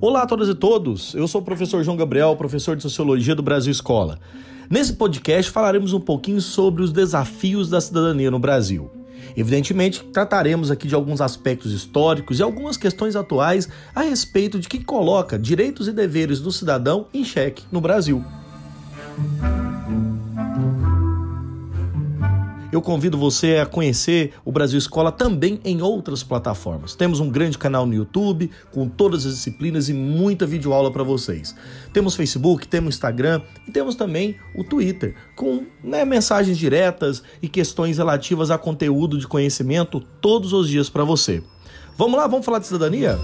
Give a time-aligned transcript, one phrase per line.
[0.00, 3.42] Olá a todas e todos, eu sou o professor João Gabriel, professor de Sociologia do
[3.42, 4.18] Brasil Escola.
[4.68, 8.90] Nesse podcast falaremos um pouquinho sobre os desafios da cidadania no Brasil.
[9.36, 14.82] Evidentemente, trataremos aqui de alguns aspectos históricos e algumas questões atuais a respeito de que
[14.82, 18.24] coloca direitos e deveres do cidadão em xeque no Brasil.
[22.72, 26.94] Eu convido você a conhecer o Brasil Escola também em outras plataformas.
[26.94, 31.54] Temos um grande canal no YouTube com todas as disciplinas e muita videoaula para vocês.
[31.92, 37.98] Temos Facebook, temos Instagram e temos também o Twitter com né, mensagens diretas e questões
[37.98, 41.42] relativas a conteúdo de conhecimento todos os dias para você.
[41.98, 43.18] Vamos lá, vamos falar de cidadania?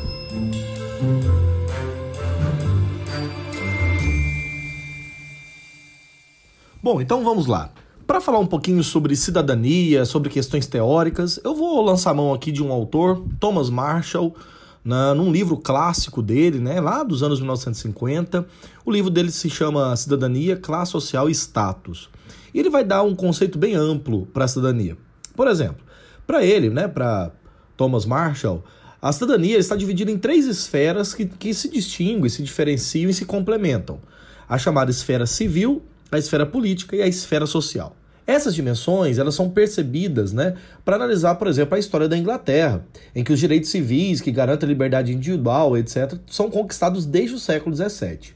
[6.83, 7.71] Bom, então vamos lá.
[8.09, 12.51] Para falar um pouquinho sobre cidadania, sobre questões teóricas, eu vou lançar a mão aqui
[12.51, 14.35] de um autor, Thomas Marshall,
[14.83, 18.47] na, num livro clássico dele, né, lá dos anos 1950.
[18.83, 22.09] O livro dele se chama Cidadania, Classe Social e Status.
[22.55, 24.97] E ele vai dar um conceito bem amplo para a cidadania.
[25.37, 25.85] Por exemplo,
[26.27, 27.31] para ele, né, para
[27.77, 28.65] Thomas Marshall,
[29.03, 33.27] a cidadania está dividida em três esferas que, que se distinguem, se diferenciam e se
[33.27, 34.01] complementam.
[34.49, 37.98] A chamada esfera civil, a esfera política e a esfera social.
[38.29, 40.53] Essas dimensões elas são percebidas né,
[40.85, 44.67] para analisar, por exemplo, a história da Inglaterra, em que os direitos civis que garantem
[44.67, 48.35] a liberdade individual, etc., são conquistados desde o século XVII.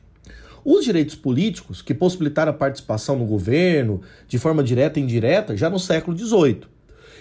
[0.64, 5.68] Os direitos políticos, que possibilitaram a participação no governo de forma direta e indireta, já
[5.68, 6.62] no século XVIII.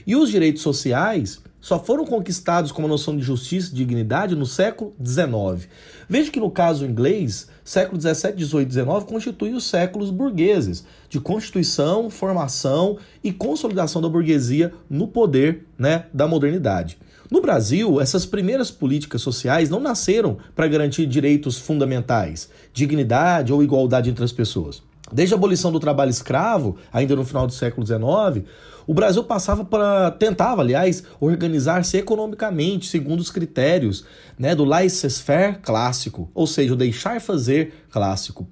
[0.08, 4.46] E os direitos sociais só foram conquistados com uma noção de justiça e dignidade no
[4.46, 5.68] século XIX.
[6.08, 12.10] Veja que no caso inglês, século XVII, XVIII XIX constituem os séculos burgueses, de constituição,
[12.10, 16.98] formação e consolidação da burguesia no poder né, da modernidade.
[17.30, 24.10] No Brasil, essas primeiras políticas sociais não nasceram para garantir direitos fundamentais, dignidade ou igualdade
[24.10, 24.84] entre as pessoas.
[25.12, 28.46] Desde a abolição do trabalho escravo, ainda no final do século XIX,
[28.88, 34.06] o Brasil passava para tentava, aliás, organizar-se economicamente segundo os critérios
[34.38, 38.48] né, do laissez-faire clássico, ou seja, o deixar fazer clássico.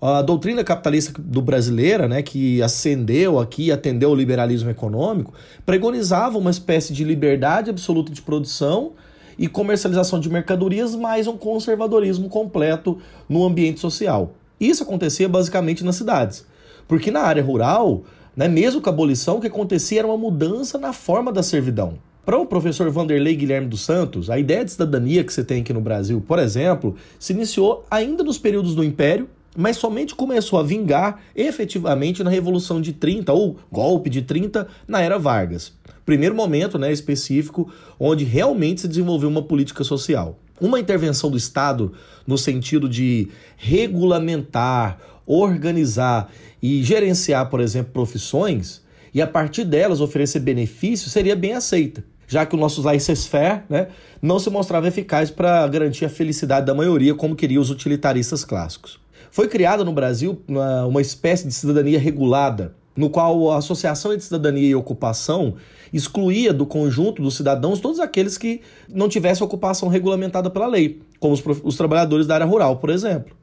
[0.00, 5.32] A doutrina capitalista do brasileira, né, que ascendeu aqui, atendeu ao liberalismo econômico,
[5.64, 8.92] pregonizava uma espécie de liberdade absoluta de produção
[9.38, 12.98] e comercialização de mercadorias, mais um conservadorismo completo
[13.28, 14.34] no ambiente social.
[14.60, 16.46] Isso acontecia basicamente nas cidades,
[16.86, 18.04] porque na área rural
[18.36, 18.48] né?
[18.48, 21.98] Mesmo com a abolição, o que acontecia era uma mudança na forma da servidão.
[22.24, 25.74] Para o professor Vanderlei Guilherme dos Santos, a ideia de cidadania que você tem aqui
[25.74, 30.62] no Brasil, por exemplo, se iniciou ainda nos períodos do Império, mas somente começou a
[30.62, 35.72] vingar efetivamente na Revolução de 30 ou golpe de 30 na era Vargas.
[36.04, 37.70] Primeiro momento né, específico
[38.00, 40.38] onde realmente se desenvolveu uma política social.
[40.60, 41.92] Uma intervenção do Estado
[42.26, 46.30] no sentido de regulamentar, organizar
[46.62, 52.44] e gerenciar, por exemplo, profissões e a partir delas oferecer benefícios seria bem aceita, já
[52.44, 53.88] que o nosso laissez-faire né,
[54.20, 58.98] não se mostrava eficaz para garantir a felicidade da maioria, como queriam os utilitaristas clássicos.
[59.30, 64.24] Foi criada no Brasil uma, uma espécie de cidadania regulada, no qual a Associação entre
[64.24, 65.54] Cidadania e Ocupação
[65.92, 71.34] excluía do conjunto dos cidadãos todos aqueles que não tivessem ocupação regulamentada pela lei, como
[71.34, 73.34] os, os trabalhadores da área rural, por exemplo.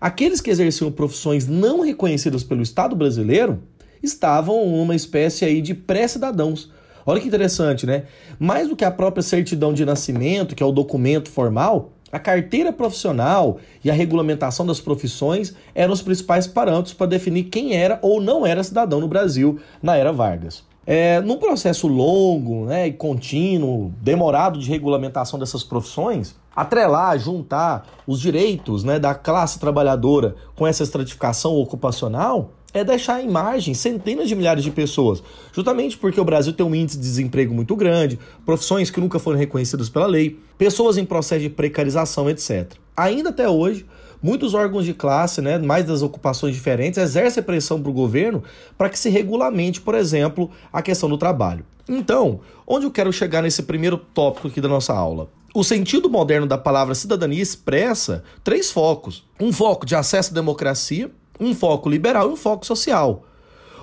[0.00, 3.62] Aqueles que exerciam profissões não reconhecidas pelo Estado brasileiro
[4.02, 6.70] estavam numa espécie aí de pré-cidadãos.
[7.06, 8.04] Olha que interessante, né?
[8.38, 12.72] Mais do que a própria certidão de nascimento, que é o documento formal, a carteira
[12.72, 18.20] profissional e a regulamentação das profissões eram os principais parâmetros para definir quem era ou
[18.20, 20.62] não era cidadão no Brasil na era Vargas.
[20.86, 28.20] É, num processo longo né, e contínuo, demorado de regulamentação dessas profissões, atrelar, juntar os
[28.20, 34.34] direitos né, da classe trabalhadora com essa estratificação ocupacional é deixar em margem centenas de
[34.34, 35.22] milhares de pessoas,
[35.52, 39.38] justamente porque o Brasil tem um índice de desemprego muito grande, profissões que nunca foram
[39.38, 42.72] reconhecidas pela lei, pessoas em processo de precarização, etc.
[42.96, 43.86] Ainda até hoje,
[44.20, 48.42] muitos órgãos de classe, né, mais das ocupações diferentes, exercem pressão para o governo
[48.76, 51.64] para que se regulamente, por exemplo, a questão do trabalho.
[51.88, 55.28] Então, onde eu quero chegar nesse primeiro tópico aqui da nossa aula?
[55.56, 61.08] O sentido moderno da palavra cidadania expressa três focos: um foco de acesso à democracia,
[61.38, 63.24] um foco liberal e um foco social.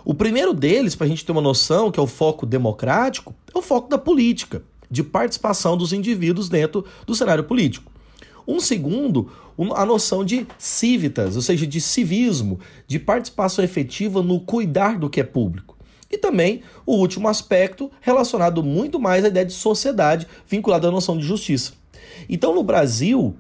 [0.04, 3.58] O primeiro deles, para a gente ter uma noção, que é o foco democrático, é
[3.58, 7.90] o foco da política, de participação dos indivíduos dentro do cenário político.
[8.46, 9.32] Um segundo,
[9.74, 15.22] a noção de civitas, ou seja, de civismo, de participação efetiva no cuidar do que
[15.22, 15.78] é público
[16.12, 21.18] E também o último aspecto relacionado muito mais à ideia de sociedade, vinculada à noção
[21.18, 21.74] de justiça.
[22.28, 23.36] Então, no Brasil,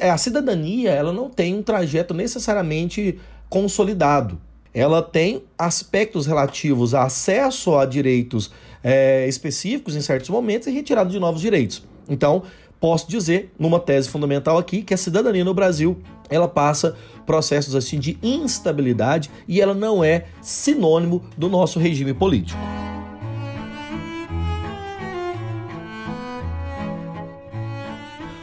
[0.00, 3.18] a cidadania ela não tem um trajeto necessariamente
[3.48, 4.40] consolidado.
[4.72, 8.50] Ela tem aspectos relativos a acesso a direitos
[8.84, 11.82] é, específicos em certos momentos e retirada de novos direitos.
[12.08, 12.42] Então,
[12.80, 15.98] posso dizer, numa tese fundamental aqui, que a cidadania no Brasil
[16.30, 16.96] ela passa
[17.26, 22.58] processos assim de instabilidade e ela não é sinônimo do nosso regime político.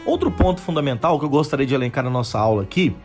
[0.06, 2.96] Outro ponto fundamental que eu gostaria de elencar na nossa aula aqui,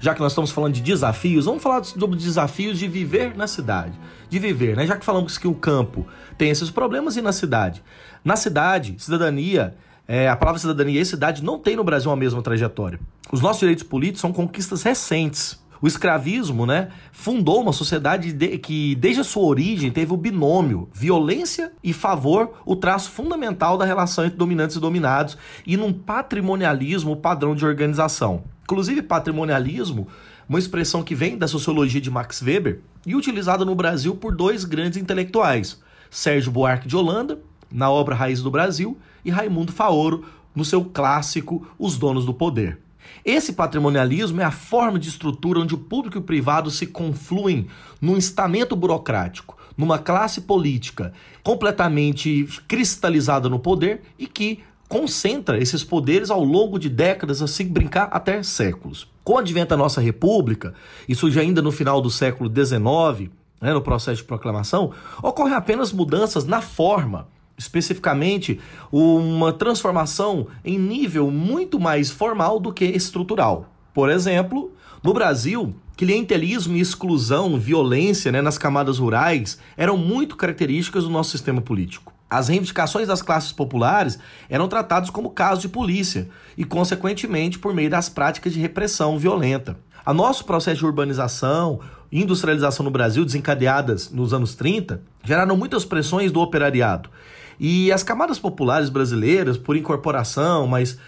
[0.00, 3.92] já que nós estamos falando de desafios, vamos falar sobre desafios de viver na cidade.
[4.28, 4.86] De viver, né?
[4.86, 6.06] Já que falamos que o campo
[6.36, 7.82] tem esses problemas e na cidade.
[8.24, 9.76] Na cidade, cidadania
[10.08, 12.98] é, a palavra cidadania e cidade não tem no Brasil a mesma trajetória.
[13.30, 15.62] Os nossos direitos políticos são conquistas recentes.
[15.82, 20.88] O escravismo, né, fundou uma sociedade de, que, desde a sua origem, teve o binômio
[20.92, 27.14] violência e favor, o traço fundamental da relação entre dominantes e dominados, e num patrimonialismo
[27.14, 28.42] padrão de organização.
[28.64, 30.08] Inclusive, patrimonialismo,
[30.48, 34.64] uma expressão que vem da sociologia de Max Weber e utilizada no Brasil por dois
[34.64, 37.38] grandes intelectuais, Sérgio Buarque de Holanda
[37.70, 40.24] na obra Raiz do Brasil, e Raimundo Faoro
[40.54, 42.78] no seu clássico Os Donos do Poder.
[43.24, 47.66] Esse patrimonialismo é a forma de estrutura onde o público e o privado se confluem
[48.00, 51.12] num estamento burocrático, numa classe política
[51.42, 58.08] completamente cristalizada no poder e que concentra esses poderes ao longo de décadas, assim brincar
[58.10, 59.06] até séculos.
[59.22, 60.74] Com o advento da nossa república,
[61.06, 63.30] isso já ainda no final do século XIX,
[63.60, 64.92] né, no processo de proclamação,
[65.22, 68.60] ocorrem apenas mudanças na forma especificamente
[68.90, 73.68] uma transformação em nível muito mais formal do que estrutural.
[73.92, 74.72] Por exemplo,
[75.02, 81.32] no Brasil, clientelismo e exclusão, violência né, nas camadas rurais eram muito características do nosso
[81.32, 82.12] sistema político.
[82.30, 84.18] As reivindicações das classes populares
[84.48, 89.78] eram tratadas como casos de polícia e, consequentemente, por meio das práticas de repressão violenta.
[90.04, 91.80] A nosso processo de urbanização,
[92.12, 97.10] industrialização no Brasil, desencadeadas nos anos 30, geraram muitas pressões do operariado
[97.58, 100.98] e as camadas populares brasileiras, por incorporação, mas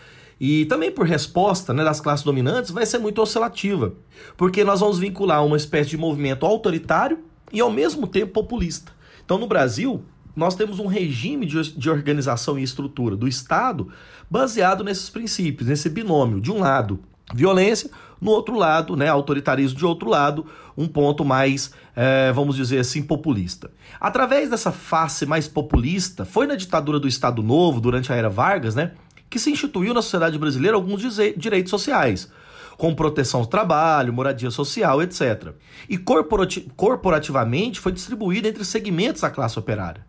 [0.40, 3.92] e também por resposta né, das classes dominantes, vai ser muito oscilativa,
[4.38, 7.18] porque nós vamos vincular uma espécie de movimento autoritário
[7.52, 8.92] e ao mesmo tempo populista.
[9.22, 10.02] Então, no Brasil,
[10.34, 13.88] nós temos um regime de, de organização e estrutura do Estado
[14.30, 16.40] baseado nesses princípios, nesse binômio.
[16.40, 17.00] De um lado,
[17.34, 17.90] violência,
[18.20, 20.46] no outro lado, né, autoritarismo de outro lado,
[20.76, 23.70] um ponto mais, é, vamos dizer assim, populista.
[23.98, 28.74] Através dessa face mais populista, foi na ditadura do Estado Novo, durante a era Vargas,
[28.74, 28.92] né,
[29.28, 31.02] que se instituiu na sociedade brasileira alguns
[31.36, 32.30] direitos sociais,
[32.76, 35.54] como proteção ao trabalho, moradia social, etc.
[35.88, 40.04] E corporativamente foi distribuída entre segmentos da classe operária.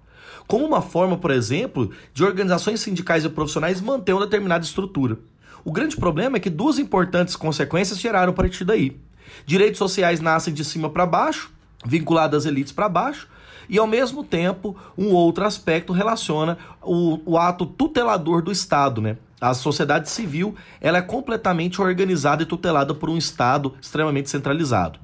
[0.47, 5.17] Como uma forma, por exemplo, de organizações sindicais e profissionais manter uma determinada estrutura.
[5.63, 8.98] O grande problema é que duas importantes consequências geraram a partir daí.
[9.46, 11.52] Direitos sociais nascem de cima para baixo,
[11.86, 13.28] vinculados às elites para baixo,
[13.69, 19.18] e ao mesmo tempo, um outro aspecto relaciona o, o ato tutelador do Estado, né?
[19.40, 25.00] A sociedade civil ela é completamente organizada e tutelada por um Estado extremamente centralizado.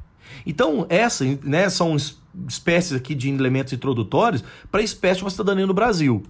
[0.46, 1.96] Então, essas né, são
[2.48, 6.24] espécies aqui de elementos introdutórios para a espécie de uma cidadania no Brasil.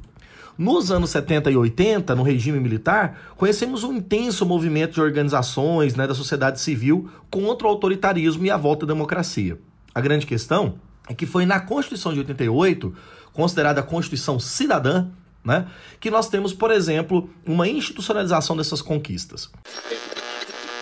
[0.57, 6.07] Nos anos 70 e 80, no regime militar, conhecemos um intenso movimento de organizações né,
[6.07, 9.59] da sociedade civil contra o autoritarismo e a volta à democracia.
[9.93, 12.91] A grande questão é que foi na Constituição de 88,
[13.33, 15.09] considerada a Constituição cidadã,
[15.45, 15.67] né,
[15.99, 19.51] que nós temos, por exemplo, uma institucionalização dessas conquistas.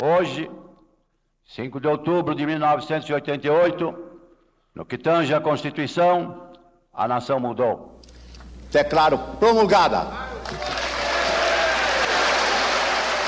[0.01, 0.49] Hoje,
[1.47, 3.93] 5 de outubro de 1988,
[4.73, 6.49] no que tange à Constituição,
[6.93, 7.94] a nação mudou
[8.75, 10.05] declaro promulgada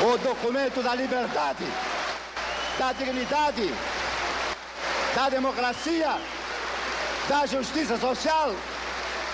[0.04, 1.63] o documento da liberdade,
[2.77, 3.72] da dignidade,
[5.16, 6.18] da democracia,
[7.30, 8.54] da justiça social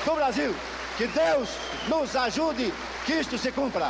[0.06, 0.54] do Brasil.
[1.00, 1.50] Que Deus
[1.90, 2.72] nos ajude
[3.08, 3.90] que isto se cumpra.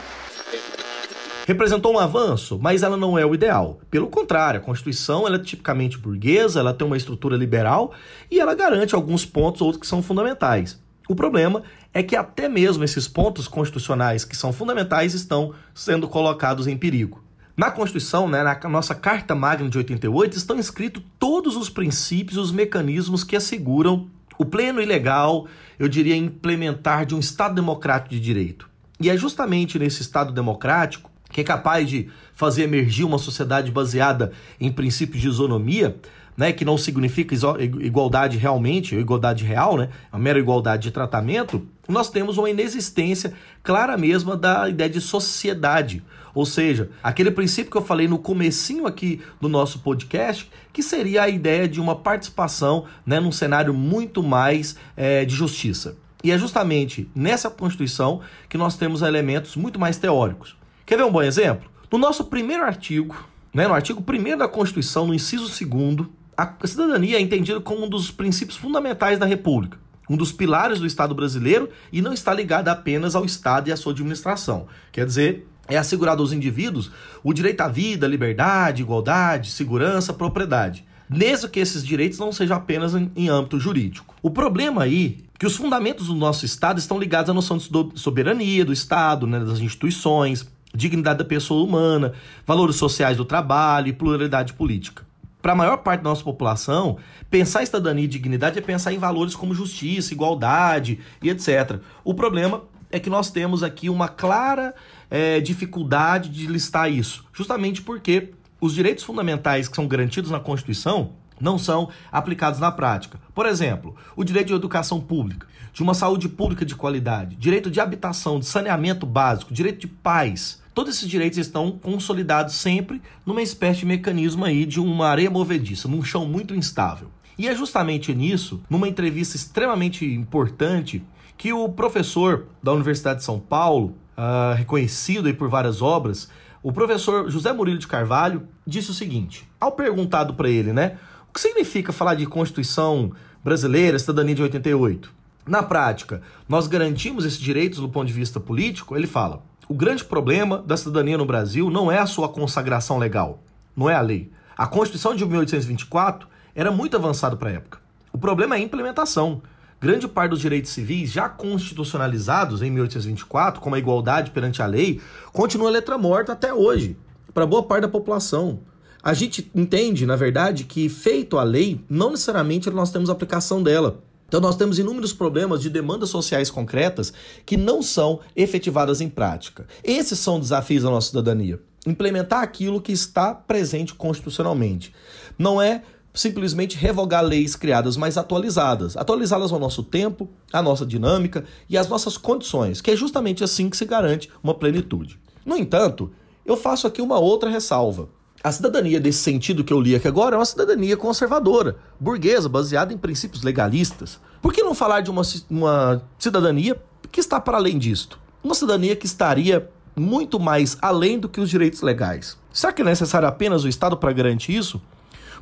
[1.45, 3.81] Representou um avanço, mas ela não é o ideal.
[3.91, 7.91] Pelo contrário, a Constituição ela é tipicamente burguesa, ela tem uma estrutura liberal
[8.31, 10.81] e ela garante alguns pontos outros que são fundamentais.
[11.09, 11.63] O problema
[11.93, 17.23] é que até mesmo esses pontos constitucionais que são fundamentais estão sendo colocados em perigo.
[17.55, 22.51] Na Constituição, né, na nossa Carta Magna de 88, estão escritos todos os princípios, os
[22.51, 24.07] mecanismos que asseguram
[24.39, 25.47] o pleno e legal,
[25.77, 28.67] eu diria, implementar de um Estado democrático de direito.
[28.99, 34.31] E é justamente nesse Estado democrático, que é capaz de fazer emergir uma sociedade baseada
[34.59, 35.97] em princípios de isonomia,
[36.37, 37.35] né, que não significa
[37.79, 43.97] igualdade realmente, igualdade real, né, a mera igualdade de tratamento, nós temos uma inexistência clara
[43.97, 46.03] mesma da ideia de sociedade.
[46.33, 51.23] Ou seja, aquele princípio que eu falei no comecinho aqui do nosso podcast, que seria
[51.23, 55.95] a ideia de uma participação né, num cenário muito mais é, de justiça.
[56.23, 60.55] E é justamente nessa Constituição que nós temos elementos muito mais teóricos.
[60.85, 61.69] Quer ver um bom exemplo?
[61.91, 63.15] No nosso primeiro artigo,
[63.53, 67.89] né, no artigo 1 da Constituição, no inciso 2, a cidadania é entendida como um
[67.89, 69.77] dos princípios fundamentais da República,
[70.09, 73.77] um dos pilares do Estado brasileiro e não está ligada apenas ao Estado e à
[73.77, 74.67] sua administração.
[74.91, 76.91] Quer dizer, é assegurado aos indivíduos
[77.23, 82.93] o direito à vida, liberdade, igualdade, segurança, propriedade, mesmo que esses direitos não sejam apenas
[82.95, 84.13] em, em âmbito jurídico.
[84.21, 87.69] O problema aí é que os fundamentos do nosso Estado estão ligados à noção de
[87.95, 92.13] soberania do Estado, né, das instituições, dignidade da pessoa humana,
[92.45, 95.05] valores sociais do trabalho e pluralidade política.
[95.43, 96.97] Para a maior parte da nossa população,
[97.29, 101.81] pensar em cidadania e dignidade é pensar em valores como justiça, igualdade e etc.
[102.01, 104.73] O problema é que nós temos aqui uma clara
[105.11, 108.31] é, dificuldade de listar isso, justamente porque
[108.61, 113.19] os direitos fundamentais que são garantidos na Constituição não são aplicados na prática.
[113.35, 117.81] Por exemplo, o direito de educação pública, de uma saúde pública de qualidade, direito de
[117.81, 123.81] habitação, de saneamento básico, direito de paz, Todos esses direitos estão consolidados sempre numa espécie
[123.81, 127.09] de mecanismo aí de uma areia movediça, num chão muito instável.
[127.37, 131.03] E é justamente nisso, numa entrevista extremamente importante,
[131.37, 136.29] que o professor da Universidade de São Paulo, uh, reconhecido aí por várias obras,
[136.61, 140.97] o professor José Murilo de Carvalho, disse o seguinte: ao perguntado para ele, né,
[141.29, 143.11] o que significa falar de Constituição
[143.43, 145.11] brasileira, cidadania de 88?
[145.45, 148.95] Na prática, nós garantimos esses direitos do ponto de vista político?
[148.95, 153.41] Ele fala: o grande problema da cidadania no Brasil não é a sua consagração legal,
[153.75, 154.31] não é a lei.
[154.57, 157.79] A Constituição de 1824 era muito avançada para a época.
[158.11, 159.41] O problema é a implementação.
[159.79, 165.01] Grande parte dos direitos civis já constitucionalizados em 1824, como a igualdade perante a lei,
[165.31, 166.97] continua letra morta até hoje,
[167.33, 168.59] para boa parte da população.
[169.01, 174.01] A gente entende, na verdade, que feito a lei, não necessariamente nós temos aplicação dela.
[174.33, 177.13] Então, nós temos inúmeros problemas de demandas sociais concretas
[177.45, 179.67] que não são efetivadas em prática.
[179.83, 181.61] Esses são desafios da nossa cidadania.
[181.85, 184.91] Implementar aquilo que está presente constitucionalmente.
[185.37, 185.83] Não é
[186.15, 188.97] simplesmente revogar leis criadas, mas atualizadas.
[188.97, 193.69] Atualizá-las ao nosso tempo, à nossa dinâmica e às nossas condições, que é justamente assim
[193.69, 195.19] que se garante uma plenitude.
[195.45, 196.11] No entanto,
[196.43, 198.09] eu faço aqui uma outra ressalva.
[198.43, 202.93] A cidadania, desse sentido que eu li aqui agora, é uma cidadania conservadora, burguesa, baseada
[202.93, 204.19] em princípios legalistas.
[204.41, 206.75] Por que não falar de uma, uma cidadania
[207.09, 208.19] que está para além disto?
[208.43, 212.37] Uma cidadania que estaria muito mais além do que os direitos legais.
[212.51, 214.81] Será que é necessário apenas o Estado para garantir isso?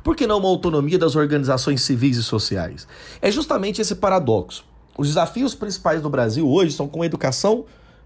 [0.04, 2.86] Por que não uma autonomia das organizações civis e sociais?
[3.20, 4.64] É justamente esse paradoxo.
[4.96, 7.64] Os desafios principais do Brasil hoje são com a educação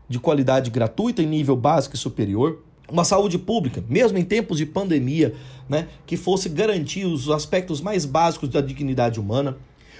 [0.09, 4.67] de qualidade gratuita em nível básico e superior, uma saúde pública, mesmo em tempos de
[4.67, 5.35] pandemia,
[5.69, 9.57] né, que fosse garantir os aspectos mais básicos da dignidade humana,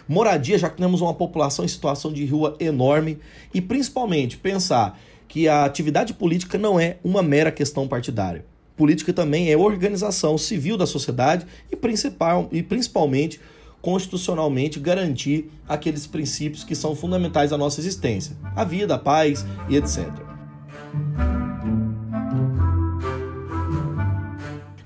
[0.09, 3.19] moradia, já que temos uma população em situação de rua enorme,
[3.53, 8.45] e principalmente pensar que a atividade política não é uma mera questão partidária.
[8.77, 13.41] Política também é organização civil da sociedade e, principal, e principalmente
[13.81, 19.77] constitucionalmente garantir aqueles princípios que são fundamentais à nossa existência, a vida, a paz e
[19.77, 20.11] etc.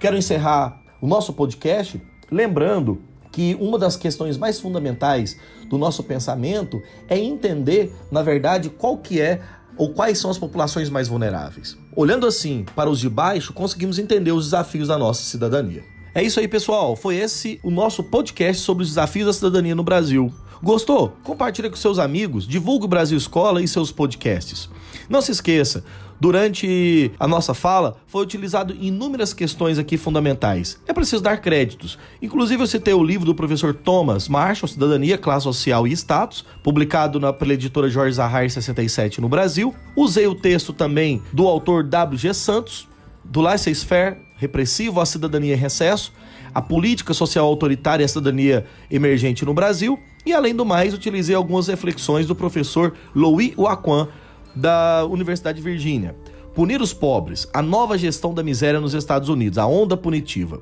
[0.01, 5.39] Quero encerrar o nosso podcast lembrando que uma das questões mais fundamentais
[5.69, 9.43] do nosso pensamento é entender, na verdade, qual que é
[9.77, 11.77] ou quais são as populações mais vulneráveis.
[11.95, 15.85] Olhando assim para os de baixo, conseguimos entender os desafios da nossa cidadania.
[16.15, 16.97] É isso aí, pessoal.
[16.97, 20.33] Foi esse o nosso podcast sobre os desafios da cidadania no Brasil.
[20.63, 21.17] Gostou?
[21.23, 24.69] Compartilhe com seus amigos, divulgue o Brasil Escola e seus podcasts.
[25.09, 25.85] Não se esqueça,
[26.21, 30.79] Durante a nossa fala, foi utilizado inúmeras questões aqui fundamentais.
[30.87, 31.99] É preciso dar créditos.
[32.21, 37.19] Inclusive, eu citei o livro do professor Thomas Marshall, Cidadania, Classe Social e Status, publicado
[37.19, 39.75] na, editora Jorge Zahar 67 no Brasil.
[39.97, 42.35] Usei o texto também do autor W.G.
[42.35, 42.87] Santos,
[43.25, 46.13] do Laissez-faire, Repressivo, a Cidadania em Recesso,
[46.55, 49.99] a Política Social Autoritária e a Cidadania Emergente no Brasil.
[50.25, 54.09] E, além do mais, utilizei algumas reflexões do professor Louis Waquan,
[54.55, 56.15] da Universidade de Virgínia.
[56.55, 60.61] Punir os pobres, a nova gestão da miséria nos Estados Unidos, a onda punitiva.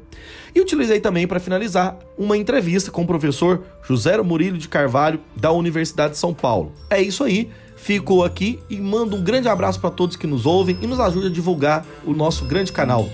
[0.55, 5.51] E utilizei também para finalizar uma entrevista com o professor José Murilo de Carvalho, da
[5.51, 6.73] Universidade de São Paulo.
[6.91, 10.79] É isso aí, fico aqui e mando um grande abraço para todos que nos ouvem
[10.83, 13.09] e nos ajuda a divulgar o nosso grande canal.